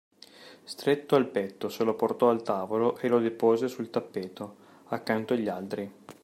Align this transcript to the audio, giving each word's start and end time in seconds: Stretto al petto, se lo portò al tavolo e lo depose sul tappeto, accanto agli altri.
Stretto 0.63 1.15
al 1.15 1.27
petto, 1.27 1.69
se 1.69 1.83
lo 1.83 1.93
portò 1.93 2.31
al 2.31 2.41
tavolo 2.41 2.97
e 2.97 3.07
lo 3.07 3.19
depose 3.19 3.67
sul 3.67 3.91
tappeto, 3.91 4.55
accanto 4.85 5.33
agli 5.35 5.47
altri. 5.47 5.93